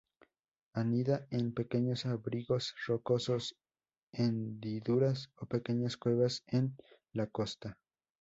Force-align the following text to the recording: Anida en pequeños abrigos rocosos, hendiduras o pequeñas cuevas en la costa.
Anida 0.73 1.27
en 1.29 1.53
pequeños 1.53 2.07
abrigos 2.07 2.73
rocosos, 2.87 3.55
hendiduras 4.11 5.29
o 5.37 5.45
pequeñas 5.45 5.95
cuevas 5.95 6.41
en 6.47 6.75
la 7.13 7.27
costa. 7.27 7.77